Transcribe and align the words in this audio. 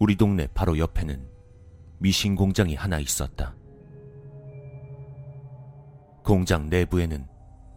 우리 0.00 0.16
동네 0.16 0.48
바로 0.54 0.78
옆에는 0.78 1.28
미신 1.98 2.34
공장이 2.34 2.74
하나 2.74 2.98
있었다. 2.98 3.54
공장 6.24 6.70
내부에는 6.70 7.28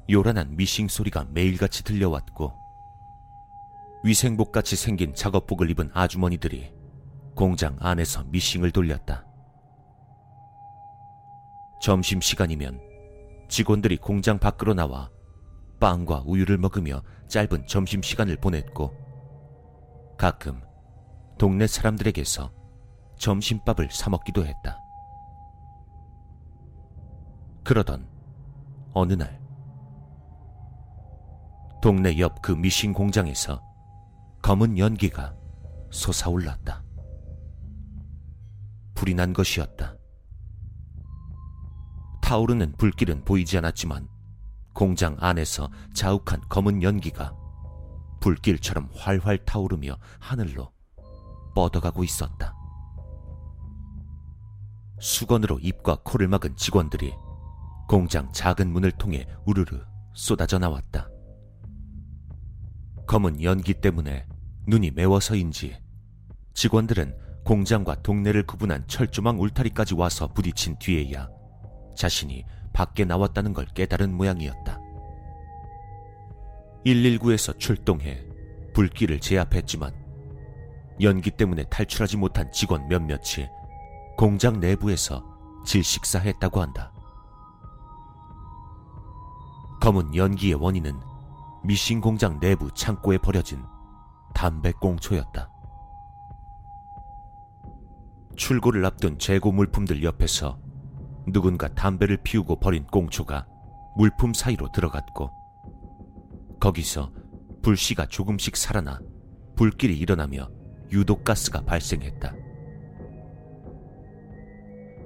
요란한 0.09 0.55
미싱 0.55 0.87
소리가 0.87 1.27
매일같이 1.31 1.83
들려왔고 1.83 2.53
위생복같이 4.05 4.77
생긴 4.77 5.13
작업복을 5.13 5.69
입은 5.71 5.91
아주머니들이 5.93 6.71
공장 7.35 7.75
안에서 7.81 8.23
미싱을 8.23 8.71
돌렸다. 8.71 9.25
점심시간이면 11.81 12.79
직원들이 13.49 13.97
공장 13.97 14.39
밖으로 14.39 14.73
나와 14.73 15.09
빵과 15.81 16.23
우유를 16.25 16.57
먹으며 16.57 17.03
짧은 17.27 17.67
점심시간을 17.67 18.37
보냈고 18.37 18.95
가끔 20.17 20.61
동네 21.37 21.67
사람들에게서 21.67 22.51
점심밥을 23.17 23.89
사먹기도 23.91 24.45
했다. 24.45 24.79
그러던 27.63 28.07
어느 28.93 29.13
날 29.13 29.41
동네 31.81 32.17
옆 32.19 32.41
그 32.41 32.51
미싱 32.51 32.93
공장에서 32.93 33.61
검은 34.41 34.77
연기가 34.77 35.35
솟아올랐다. 35.91 36.83
불이 38.95 39.13
난 39.15 39.33
것이었다. 39.33 39.97
타오르는 42.21 42.73
불길은 42.77 43.23
보이지 43.25 43.57
않았지만 43.57 44.07
공장 44.73 45.15
안에서 45.19 45.69
자욱한 45.93 46.41
검은 46.49 46.83
연기가 46.83 47.35
불길처럼 48.21 48.89
활활 48.95 49.37
타오르며 49.45 49.97
하늘로 50.19 50.71
뻗어가고 51.53 52.03
있었다. 52.03 52.55
수건으로 54.99 55.59
입과 55.59 55.97
코를 56.03 56.27
막은 56.27 56.55
직원들이 56.55 57.13
공장 57.87 58.31
작은 58.31 58.71
문을 58.71 58.91
통해 58.91 59.27
우르르 59.45 59.81
쏟아져 60.13 60.57
나왔다. 60.59 61.09
검은 63.05 63.43
연기 63.43 63.73
때문에 63.73 64.25
눈이 64.67 64.91
매워서인지 64.91 65.77
직원들은 66.53 67.17
공장과 67.43 68.01
동네를 68.01 68.45
구분한 68.45 68.87
철조망 68.87 69.41
울타리까지 69.41 69.95
와서 69.95 70.27
부딪힌 70.27 70.77
뒤에야 70.79 71.29
자신이 71.97 72.45
밖에 72.71 73.03
나왔다는 73.03 73.53
걸 73.53 73.65
깨달은 73.65 74.13
모양이었다. 74.13 74.79
119에서 76.85 77.57
출동해 77.59 78.23
불길을 78.73 79.19
제압했지만 79.19 80.02
연기 81.01 81.31
때문에 81.31 81.63
탈출하지 81.65 82.17
못한 82.17 82.51
직원 82.51 82.87
몇몇이 82.87 83.49
공장 84.17 84.59
내부에서 84.59 85.23
질식사했다고 85.65 86.61
한다. 86.61 86.91
검은 89.81 90.15
연기의 90.15 90.53
원인은 90.55 90.99
미싱 91.63 91.99
공장 91.99 92.39
내부 92.39 92.71
창고에 92.73 93.17
버려진 93.17 93.63
담배 94.33 94.71
꽁초였다. 94.71 95.49
출고를 98.35 98.85
앞둔 98.85 99.19
재고 99.19 99.51
물품들 99.51 100.03
옆에서 100.03 100.57
누군가 101.27 101.67
담배를 101.67 102.17
피우고 102.23 102.59
버린 102.59 102.85
꽁초가 102.87 103.45
물품 103.95 104.33
사이로 104.33 104.71
들어갔고 104.71 105.31
거기서 106.59 107.11
불씨가 107.61 108.07
조금씩 108.07 108.57
살아나 108.57 108.99
불길이 109.55 109.97
일어나며 109.97 110.49
유독가스가 110.93 111.61
발생했다. 111.65 112.35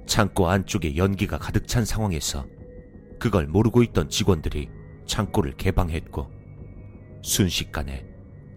창고 0.05 0.49
안쪽에 0.49 0.95
연기가 0.97 1.37
가득 1.37 1.67
찬 1.67 1.85
상황에서 1.85 2.45
그걸 3.19 3.47
모르고 3.47 3.83
있던 3.83 4.09
직원들이 4.09 4.69
창고를 5.05 5.53
개방했고 5.57 6.29
순식간에 7.23 8.05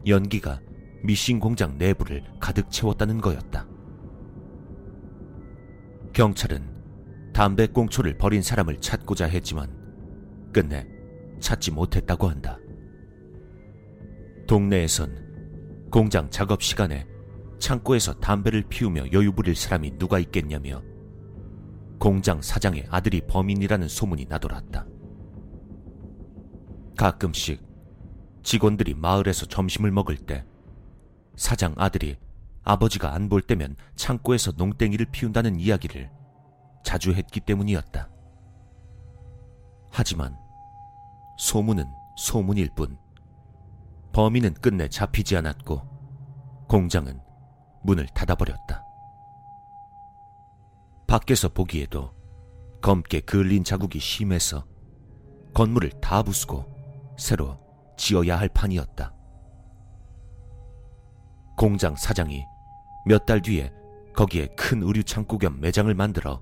연기가 0.06 0.60
미싱 1.02 1.40
공장 1.40 1.78
내부를 1.78 2.24
가득 2.40 2.70
채웠다는 2.70 3.20
거였다. 3.20 3.66
경찰은 6.12 7.32
담배 7.32 7.66
꽁초를 7.66 8.18
버린 8.18 8.42
사람을 8.42 8.80
찾고자 8.80 9.26
했지만 9.26 9.70
끝내 10.52 10.86
찾지 11.38 11.70
못했다고 11.70 12.28
한다. 12.28 12.58
동네에선 14.46 15.88
공장 15.90 16.28
작업 16.30 16.62
시간에 16.62 17.06
창고에서 17.60 18.14
담배를 18.14 18.64
피우며 18.68 19.12
여유 19.12 19.32
부릴 19.32 19.54
사람이 19.54 19.98
누가 19.98 20.18
있겠냐며 20.18 20.82
공장 21.98 22.40
사장의 22.40 22.86
아들이 22.90 23.20
범인이라는 23.20 23.86
소문이 23.86 24.26
나돌았다. 24.28 24.86
가끔씩 26.96 27.62
직원들이 28.42 28.94
마을에서 28.94 29.46
점심을 29.46 29.90
먹을 29.90 30.16
때 30.16 30.44
사장 31.36 31.74
아들이 31.76 32.16
아버지가 32.64 33.14
안 33.14 33.28
볼 33.28 33.42
때면 33.42 33.76
창고에서 33.94 34.52
농땡이를 34.56 35.06
피운다는 35.12 35.60
이야기를 35.60 36.10
자주 36.82 37.12
했기 37.12 37.40
때문이었다. 37.40 38.08
하지만 39.90 40.36
소문은 41.38 41.84
소문일 42.16 42.70
뿐 42.74 42.96
범인은 44.12 44.54
끝내 44.54 44.88
잡히지 44.88 45.36
않았고 45.36 45.82
공장은 46.68 47.20
문을 47.82 48.06
닫아버렸다. 48.08 48.84
밖에서 51.06 51.48
보기에도 51.48 52.14
검게 52.80 53.20
그을린 53.20 53.64
자국이 53.64 53.98
심해서 53.98 54.64
건물을 55.54 55.90
다 56.00 56.22
부수고 56.22 56.64
새로 57.18 57.58
지어야 57.96 58.38
할 58.38 58.48
판이었다. 58.48 59.12
공장 61.56 61.96
사장이 61.96 62.44
몇 63.04 63.26
달 63.26 63.42
뒤에 63.42 63.72
거기에 64.14 64.46
큰 64.56 64.82
의류 64.82 65.02
창고 65.02 65.38
겸 65.38 65.60
매장을 65.60 65.92
만들어 65.94 66.40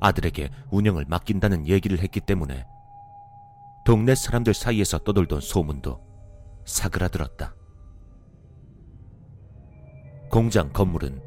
아들에게 0.00 0.50
운영을 0.70 1.04
맡긴다는 1.08 1.66
얘기를 1.66 1.98
했기 1.98 2.20
때문에 2.20 2.64
동네 3.84 4.14
사람들 4.14 4.54
사이에서 4.54 4.98
떠돌던 4.98 5.40
소문도 5.40 6.00
사그라들었다. 6.64 7.55
공장 10.30 10.72
건물은 10.72 11.20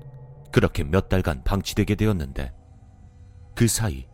그렇게 0.51 0.83
몇 0.83 1.09
달간 1.09 1.43
방치되게 1.43 1.95
되었는데 1.95 2.53
그 3.55 3.67
사이 3.67 4.07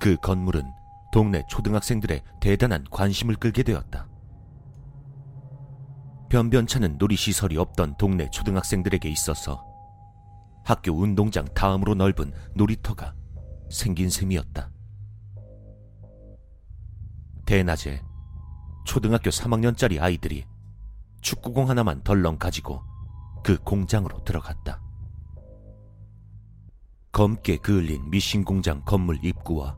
그 0.00 0.16
건물은 0.16 0.64
동네 1.12 1.42
초등학생들의 1.48 2.22
대단한 2.40 2.84
관심을 2.90 3.36
끌게 3.36 3.62
되었다. 3.62 4.08
변변찮은 6.30 6.96
놀이시설이 6.98 7.58
없던 7.58 7.96
동네 7.98 8.28
초등학생들에게 8.30 9.08
있어서 9.10 9.64
학교 10.64 10.92
운동장 10.92 11.44
다음으로 11.52 11.94
넓은 11.94 12.32
놀이터가 12.54 13.14
생긴 13.70 14.08
셈이었다. 14.08 14.70
대낮에 17.44 18.02
초등학교 18.86 19.30
3학년짜리 19.30 20.00
아이들이 20.00 20.46
축구공 21.20 21.68
하나만 21.68 22.02
덜렁 22.02 22.38
가지고 22.38 22.82
그 23.42 23.58
공장으로 23.58 24.22
들어갔다. 24.24 24.80
검게 27.10 27.58
그을린 27.58 28.08
미신 28.08 28.44
공장 28.44 28.82
건물 28.84 29.18
입구와 29.22 29.76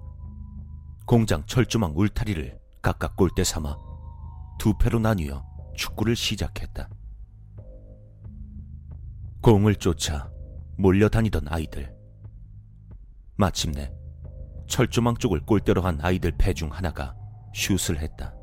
공장 1.07 1.45
철조망 1.47 1.93
울타리를 1.97 2.59
각각 2.81 3.17
골대 3.17 3.43
삼아 3.43 3.77
두 4.59 4.75
패로 4.79 4.99
나뉘어 4.99 5.45
축구를 5.75 6.15
시작했다. 6.15 6.89
공을 9.43 9.77
쫓아 9.77 10.31
몰려다니던 10.79 11.49
아이들. 11.49 11.95
마침내 13.37 13.93
철조망 14.69 15.17
쪽을 15.17 15.41
골대로 15.41 15.83
한 15.83 15.99
아이들 16.01 16.33
배중 16.37 16.71
하나가 16.73 17.17
슛을 17.55 17.99
했다. 18.01 18.35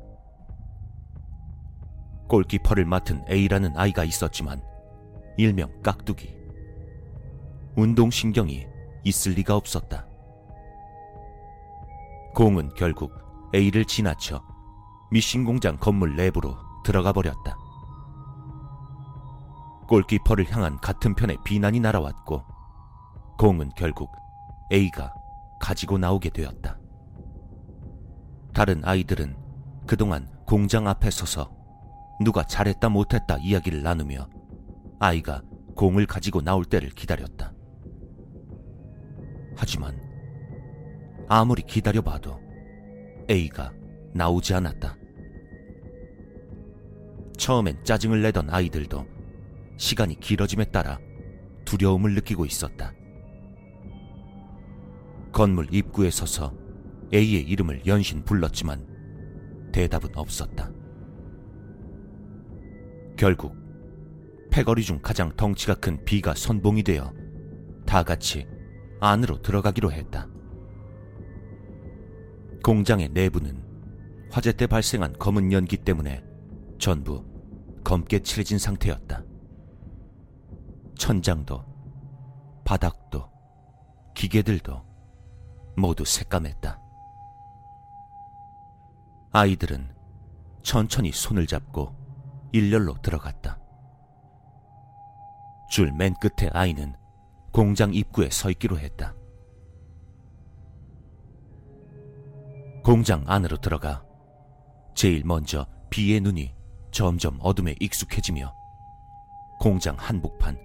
골키퍼를 2.28 2.84
맡은 2.84 3.24
A라는 3.28 3.76
아이가 3.76 4.04
있었지만 4.04 4.62
일명 5.36 5.70
깍두기. 5.82 6.36
운동신경이 7.76 8.66
있을 9.04 9.32
리가 9.32 9.56
없었다. 9.56 10.06
공은 12.34 12.70
결국 12.74 13.12
A를 13.54 13.84
지나쳐 13.84 14.42
미신 15.10 15.44
공장 15.44 15.76
건물 15.76 16.16
내부로 16.16 16.56
들어가 16.84 17.12
버렸다. 17.12 17.56
골키퍼를 19.88 20.50
향한 20.50 20.78
같은 20.78 21.14
편의 21.14 21.36
비난이 21.44 21.80
날아왔고 21.80 22.42
공은 23.38 23.70
결국 23.76 24.10
A가 24.72 25.12
가지고 25.60 25.98
나오게 25.98 26.30
되었다. 26.30 26.78
다른 28.54 28.82
아이들은 28.84 29.36
그동안 29.86 30.28
공장 30.46 30.88
앞에 30.88 31.10
서서 31.10 31.50
누가 32.20 32.42
잘했다 32.44 32.88
못했다 32.88 33.36
이야기를 33.38 33.82
나누며 33.82 34.28
아이가 35.02 35.42
공을 35.74 36.06
가지고 36.06 36.42
나올 36.42 36.64
때를 36.64 36.90
기다렸다. 36.90 37.52
하지만 39.56 40.00
아무리 41.28 41.62
기다려봐도 41.62 42.38
A가 43.28 43.72
나오지 44.14 44.54
않았다. 44.54 44.96
처음엔 47.36 47.82
짜증을 47.82 48.22
내던 48.22 48.48
아이들도 48.48 49.04
시간이 49.76 50.20
길어짐에 50.20 50.66
따라 50.66 51.00
두려움을 51.64 52.14
느끼고 52.14 52.46
있었다. 52.46 52.94
건물 55.32 55.66
입구에 55.74 56.10
서서 56.10 56.54
A의 57.12 57.42
이름을 57.42 57.86
연신 57.86 58.22
불렀지만 58.22 58.86
대답은 59.72 60.10
없었다. 60.14 60.70
결국 63.16 63.61
패거리 64.52 64.84
중 64.84 65.00
가장 65.00 65.34
덩치가 65.34 65.74
큰 65.76 66.04
B가 66.04 66.34
선봉이 66.34 66.82
되어 66.82 67.10
다 67.86 68.02
같이 68.02 68.46
안으로 69.00 69.40
들어가기로 69.40 69.90
했다. 69.90 70.28
공장의 72.62 73.08
내부는 73.08 73.64
화재 74.30 74.52
때 74.52 74.66
발생한 74.66 75.14
검은 75.18 75.52
연기 75.52 75.78
때문에 75.78 76.22
전부 76.78 77.24
검게 77.82 78.20
칠해진 78.20 78.58
상태였다. 78.58 79.24
천장도, 80.98 81.64
바닥도, 82.66 83.30
기계들도 84.14 84.84
모두 85.78 86.04
새까맸다. 86.04 86.78
아이들은 89.32 89.94
천천히 90.62 91.10
손을 91.10 91.46
잡고 91.46 91.96
일렬로 92.52 93.00
들어갔다. 93.00 93.61
줄 95.72 95.90
맨 95.90 96.14
끝에 96.20 96.50
아이는 96.52 96.94
공장 97.50 97.94
입구에 97.94 98.28
서 98.28 98.50
있기로 98.50 98.78
했다. 98.78 99.14
공장 102.84 103.24
안으로 103.26 103.56
들어가 103.56 104.04
제일 104.94 105.22
먼저 105.24 105.66
비의 105.88 106.20
눈이 106.20 106.54
점점 106.90 107.38
어둠에 107.40 107.74
익숙해지며 107.80 108.54
공장 109.58 109.96
한복판 109.96 110.58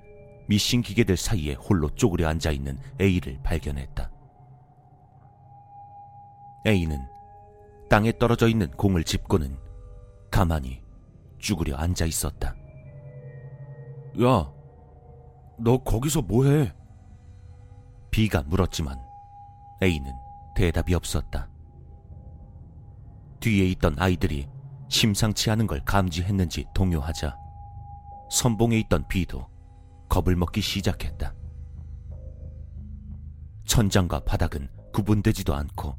미싱 0.49 0.81
기계들 0.81 1.15
사이에 1.15 1.53
홀로 1.53 1.89
쪼그려 1.95 2.27
앉아 2.27 2.51
있는 2.51 2.77
A를 2.99 3.39
발견했다. 3.43 4.11
A는 6.65 7.07
땅에 7.89 8.11
떨어져 8.11 8.49
있는 8.49 8.69
공을 8.71 9.05
짚고는 9.05 9.57
가만히 10.29 10.81
쭈그려 11.39 11.77
앉아 11.77 12.05
있었다. 12.05 12.53
야, 14.21 14.56
너 15.59 15.77
거기서 15.77 16.21
뭐해? 16.21 16.73
B가 18.11 18.43
물었지만 18.43 18.99
A는 19.81 20.11
대답이 20.55 20.93
없었다. 20.93 21.49
뒤에 23.39 23.65
있던 23.71 23.95
아이들이 23.99 24.47
심상치 24.89 25.51
않은 25.51 25.67
걸 25.67 25.83
감지했는지 25.83 26.65
동요하자 26.73 27.37
선봉에 28.31 28.79
있던 28.79 29.07
B도 29.07 29.47
겁을 30.09 30.35
먹기 30.35 30.61
시작했다. 30.61 31.33
천장과 33.65 34.21
바닥은 34.21 34.69
구분되지도 34.93 35.53
않고 35.53 35.97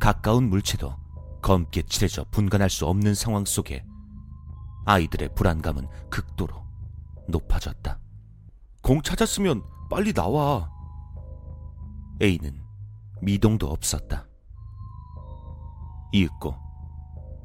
가까운 0.00 0.48
물체도 0.48 0.96
검게 1.42 1.82
칠해져 1.82 2.24
분간할 2.30 2.70
수 2.70 2.86
없는 2.86 3.14
상황 3.14 3.44
속에 3.44 3.84
아이들의 4.86 5.34
불안감은 5.34 5.86
극도로 6.10 6.64
높아졌다. 7.28 8.01
공 8.82 9.00
찾았으면 9.00 9.62
빨리 9.90 10.12
나와. 10.12 10.70
A는 12.20 12.60
미동도 13.20 13.68
없었다. 13.68 14.26
이윽고 16.12 16.54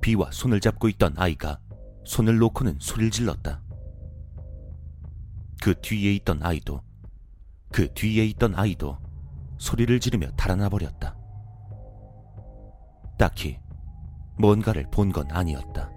B와 0.02 0.32
손을 0.32 0.60
잡고 0.60 0.90
있던 0.90 1.14
아이가 1.18 1.60
손을 2.06 2.38
놓고는 2.38 2.78
소리를 2.80 3.12
질렀다. 3.12 3.62
그 5.62 5.80
뒤에 5.82 6.14
있던 6.16 6.42
아이도 6.44 6.82
그 7.72 7.92
뒤에 7.94 8.26
있던 8.28 8.56
아이도 8.56 8.98
소리를 9.58 10.00
지르며 10.00 10.30
달아나 10.32 10.70
버렸다. 10.70 11.16
딱히 13.18 13.60
뭔가를 14.40 14.88
본 14.92 15.12
건 15.12 15.30
아니었다. 15.32 15.92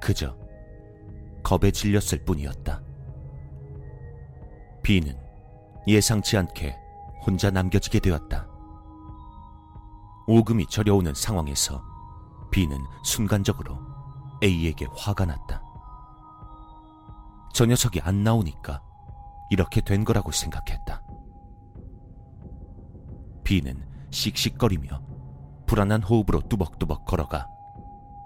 그저 0.00 0.36
겁에 1.42 1.70
질렸을 1.70 2.24
뿐이었다. 2.24 2.82
B는 4.88 5.14
예상치 5.86 6.38
않게 6.38 6.74
혼자 7.26 7.50
남겨지게 7.50 8.00
되었다. 8.00 8.48
오금이 10.26 10.64
저려오는 10.70 11.12
상황에서 11.12 11.84
B는 12.50 12.78
순간적으로 13.04 13.78
A에게 14.42 14.86
화가 14.96 15.26
났다. 15.26 15.62
저 17.52 17.66
녀석이 17.66 18.00
안 18.00 18.24
나오니까 18.24 18.80
이렇게 19.50 19.82
된 19.82 20.06
거라고 20.06 20.32
생각했다. 20.32 21.02
B는 23.44 23.86
씩씩거리며 24.10 25.02
불안한 25.66 26.02
호흡으로 26.02 26.40
뚜벅뚜벅 26.48 27.04
걸어가 27.04 27.46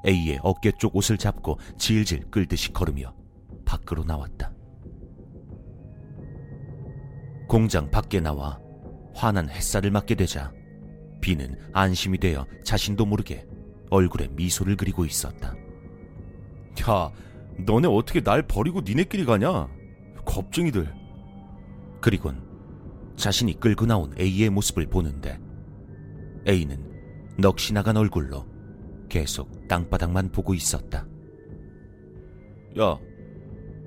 A의 0.06 0.38
어깨 0.44 0.70
쪽 0.70 0.94
옷을 0.94 1.18
잡고 1.18 1.58
질질 1.76 2.30
끌듯이 2.30 2.72
걸으며 2.72 3.12
밖으로 3.64 4.04
나왔다. 4.04 4.52
공장 7.52 7.90
밖에 7.90 8.18
나와 8.18 8.58
환한 9.14 9.50
햇살을 9.50 9.90
맞게 9.90 10.14
되자 10.14 10.50
B는 11.20 11.54
안심이 11.74 12.16
되어 12.16 12.46
자신도 12.64 13.04
모르게 13.04 13.46
얼굴에 13.90 14.28
미소를 14.28 14.74
그리고 14.74 15.04
있었다. 15.04 15.54
야, 16.80 17.12
너네 17.58 17.88
어떻게 17.88 18.22
날 18.22 18.40
버리고 18.40 18.80
니네끼리 18.80 19.26
가냐? 19.26 19.68
겁쟁이들. 20.24 20.94
그리곤 22.00 22.42
자신이 23.16 23.60
끌고 23.60 23.84
나온 23.84 24.14
A의 24.18 24.48
모습을 24.48 24.86
보는데 24.86 25.38
A는 26.48 27.36
넋이 27.36 27.74
나간 27.74 27.98
얼굴로 27.98 28.46
계속 29.10 29.68
땅바닥만 29.68 30.32
보고 30.32 30.54
있었다. 30.54 31.06
야, 32.80 32.98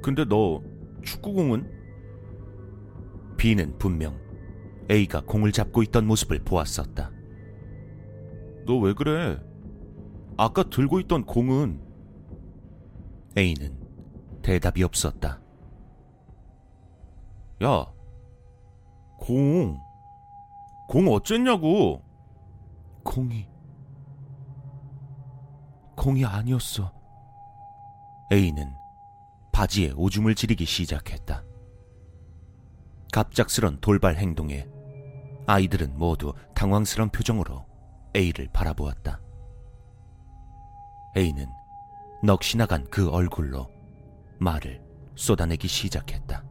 근데 0.04 0.24
너 0.24 0.62
축구공은? 1.02 1.85
B는 3.46 3.78
분명 3.78 4.20
A가 4.90 5.22
공을 5.22 5.52
잡고 5.52 5.84
있던 5.84 6.08
모습을 6.08 6.40
보았었다. 6.40 7.12
너 8.66 8.80
왜 8.80 8.94
그래? 8.94 9.40
아까 10.36 10.64
들고 10.64 11.00
있던 11.02 11.26
공은 11.26 11.80
A는 13.38 13.78
대답이 14.42 14.82
없었다. 14.82 15.40
야, 17.64 17.86
공, 19.20 19.80
공 20.88 21.08
어쨌냐고? 21.10 22.02
공이 23.04 23.48
공이 25.96 26.26
아니었어. 26.26 26.92
A는 28.32 28.74
바지에 29.52 29.92
오줌을 29.96 30.34
지리기 30.34 30.66
시작했다. 30.66 31.44
갑작스런 33.16 33.80
돌발 33.80 34.18
행동에 34.18 34.68
아이들은 35.48 35.98
모두 35.98 36.34
당황스런 36.54 37.12
표정으로 37.12 37.66
A를 38.14 38.50
바라보았다. 38.52 39.22
A는 41.16 41.48
넋이 42.24 42.58
나간 42.58 42.86
그 42.90 43.10
얼굴로 43.10 43.70
말을 44.38 44.82
쏟아내기 45.16 45.66
시작했다. 45.70 46.44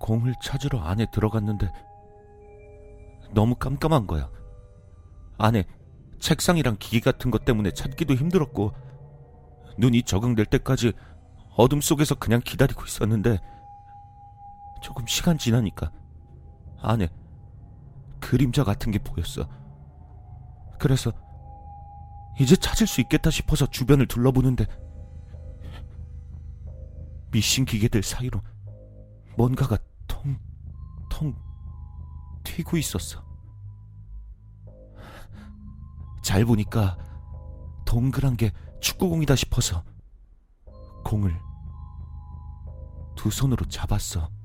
공을 0.00 0.34
찾으러 0.42 0.80
안에 0.80 1.06
들어갔는데 1.12 1.70
너무 3.32 3.54
깜깜한 3.54 4.08
거야. 4.08 4.28
안에 5.38 5.62
책상이랑 6.18 6.78
기기 6.80 7.00
같은 7.00 7.30
것 7.30 7.44
때문에 7.44 7.70
찾기도 7.70 8.14
힘들었고 8.14 8.72
눈이 9.78 10.02
적응될 10.02 10.46
때까지 10.46 10.92
어둠 11.56 11.80
속에서 11.80 12.16
그냥 12.16 12.40
기다리고 12.44 12.84
있었는데 12.84 13.38
조금 14.86 15.04
시간 15.08 15.36
지나니까 15.36 15.90
안에 16.80 17.08
그림자 18.20 18.62
같은 18.62 18.92
게 18.92 19.00
보였어. 19.00 19.48
그래서 20.78 21.10
이제 22.38 22.54
찾을 22.54 22.86
수 22.86 23.00
있겠다 23.00 23.32
싶어서 23.32 23.66
주변을 23.66 24.06
둘러보는데 24.06 24.64
미신 27.32 27.64
기계들 27.64 28.04
사이로 28.04 28.40
뭔가가 29.36 29.76
통, 30.06 30.38
통 31.10 31.34
튀고 32.44 32.76
있었어. 32.76 33.24
잘 36.22 36.44
보니까 36.44 36.96
동그란 37.84 38.36
게 38.36 38.52
축구공이다 38.80 39.34
싶어서 39.34 39.82
공을 41.04 41.36
두 43.16 43.32
손으로 43.32 43.66
잡았어. 43.66 44.35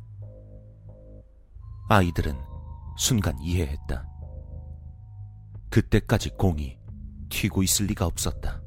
아이들은 1.91 2.39
순간 2.95 3.37
이해했다. 3.41 4.07
그때까지 5.69 6.29
공이 6.37 6.79
튀고 7.27 7.63
있을 7.63 7.87
리가 7.87 8.05
없었다. 8.05 8.61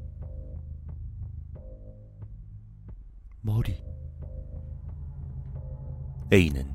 머리. 3.41 3.83
A는 6.31 6.71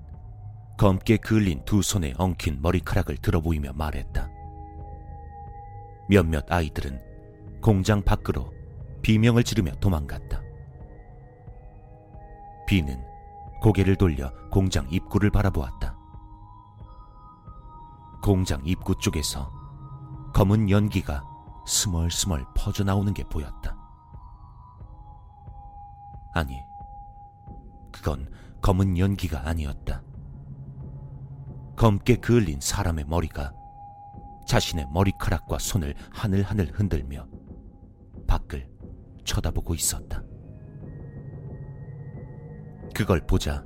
검게 0.76 1.18
그을린 1.18 1.64
두 1.64 1.82
손에 1.82 2.14
엉킨 2.18 2.60
머리카락을 2.60 3.18
들어보이며 3.18 3.74
말했다. 3.74 4.28
몇몇 6.08 6.50
아이들은 6.50 7.60
공장 7.62 8.02
밖으로 8.02 8.52
비명을 9.02 9.44
지르며 9.44 9.70
도망갔다. 9.76 10.42
비는 12.66 13.00
고개를 13.62 13.94
돌려 13.94 14.32
공장 14.50 14.90
입구를 14.90 15.30
바라보았다. 15.30 15.99
공장 18.22 18.60
입구 18.64 18.94
쪽에서 18.98 19.52
검은 20.34 20.70
연기가 20.70 21.24
스멀스멀 21.66 22.44
퍼져나오는 22.54 23.12
게 23.14 23.24
보였다. 23.24 23.76
아니, 26.32 26.62
그건 27.90 28.30
검은 28.62 28.98
연기가 28.98 29.48
아니었다. 29.48 30.02
검게 31.76 32.16
그을린 32.16 32.60
사람의 32.60 33.06
머리가 33.06 33.52
자신의 34.46 34.88
머리카락과 34.92 35.58
손을 35.58 35.94
하늘하늘 36.10 36.72
흔들며 36.72 37.26
밖을 38.26 38.68
쳐다보고 39.24 39.74
있었다. 39.74 40.22
그걸 42.94 43.26
보자 43.26 43.64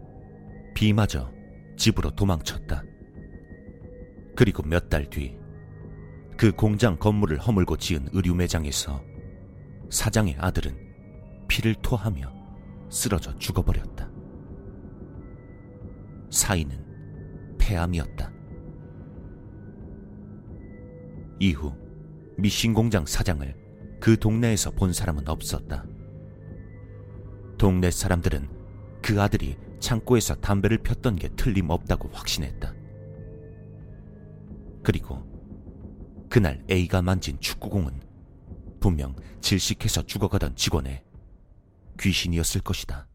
비마저 0.74 1.32
집으로 1.76 2.10
도망쳤다. 2.10 2.82
그리고 4.36 4.62
몇 4.62 4.88
달 4.88 5.08
뒤 5.08 5.44
그 6.36 6.50
공장 6.52 6.96
건물을 6.98 7.38
허물고 7.38 7.76
지은 7.76 8.08
의류 8.12 8.34
매장에서 8.34 9.02
사장의 9.88 10.36
아들은 10.38 10.76
피를 11.46 11.74
토하며 11.76 12.32
쓰러져 12.90 13.36
죽어버렸다. 13.38 14.10
사인은 16.30 17.56
폐암이었다. 17.58 18.32
이후 21.38 21.72
미신 22.36 22.74
공장 22.74 23.06
사장을 23.06 23.54
그 24.00 24.18
동네에서 24.18 24.72
본 24.72 24.92
사람은 24.92 25.28
없었다. 25.28 25.84
동네 27.56 27.90
사람들은 27.90 28.48
그 29.02 29.22
아들이 29.22 29.56
창고에서 29.78 30.34
담배를 30.36 30.78
폈던 30.78 31.16
게 31.16 31.28
틀림없다고 31.36 32.08
확신했다. 32.08 32.74
그리고 34.84 35.24
그날 36.28 36.62
A가 36.70 37.02
만진 37.02 37.40
축구공은 37.40 38.00
분명 38.78 39.16
질식해서 39.40 40.02
죽어가던 40.02 40.54
직원의 40.56 41.02
귀신이었을 41.98 42.60
것이다. 42.60 43.08